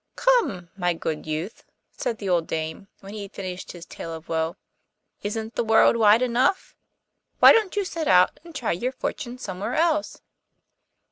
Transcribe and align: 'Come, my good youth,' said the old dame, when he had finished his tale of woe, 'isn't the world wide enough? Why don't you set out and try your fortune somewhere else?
'Come, 0.15 0.71
my 0.75 0.95
good 0.95 1.27
youth,' 1.27 1.63
said 1.91 2.17
the 2.17 2.27
old 2.27 2.47
dame, 2.47 2.87
when 3.01 3.13
he 3.13 3.21
had 3.21 3.33
finished 3.33 3.71
his 3.73 3.85
tale 3.85 4.11
of 4.15 4.29
woe, 4.29 4.55
'isn't 5.21 5.53
the 5.53 5.63
world 5.63 5.95
wide 5.95 6.23
enough? 6.23 6.75
Why 7.37 7.51
don't 7.51 7.75
you 7.75 7.85
set 7.85 8.07
out 8.07 8.39
and 8.43 8.55
try 8.55 8.71
your 8.71 8.93
fortune 8.93 9.37
somewhere 9.37 9.75
else? 9.75 10.19